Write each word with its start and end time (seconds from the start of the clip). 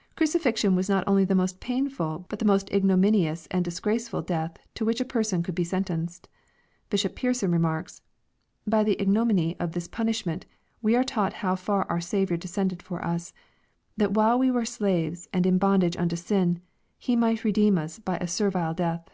]Crucifixion 0.16 0.76
was 0.76 0.88
not 0.88 1.02
only 1.08 1.24
the 1.24 1.34
most 1.34 1.58
painful, 1.58 2.24
but 2.28 2.38
the 2.38 2.44
most 2.44 2.72
ignominious 2.72 3.48
and 3.50 3.64
disgraceful 3.64 4.22
death 4.22 4.56
to 4.76 4.84
which 4.84 5.00
a 5.00 5.04
person 5.04 5.42
could 5.42 5.56
be 5.56 5.64
sentenced. 5.64 6.28
Bishop 6.88 7.16
Pearson 7.16 7.50
remarks," 7.50 8.00
By 8.64 8.84
the 8.84 8.94
ignominy 9.02 9.58
of 9.58 9.72
this 9.72 9.88
punishment, 9.88 10.46
we 10.82 10.94
are 10.94 11.02
taught 11.02 11.32
how 11.42 11.56
far 11.56 11.84
our 11.90 12.00
Saviour 12.00 12.38
descend^ 12.38 12.80
for 12.80 13.04
us, 13.04 13.32
that 13.96 14.14
while 14.14 14.38
we 14.38 14.52
were 14.52 14.64
slaves, 14.64 15.28
and 15.32 15.44
in 15.46 15.58
bondage 15.58 15.96
unto 15.96 16.14
sin. 16.14 16.60
He 16.96 17.16
might 17.16 17.42
redeem 17.42 17.76
us 17.76 17.98
by 17.98 18.18
a 18.18 18.28
servile 18.28 18.74
death." 18.74 19.08